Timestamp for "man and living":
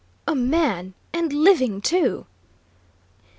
0.33-1.79